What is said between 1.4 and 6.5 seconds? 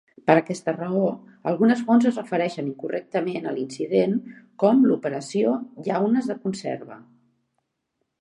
algunes fonts es refereixen incorrectament a l'incident com l'operació "llaunes de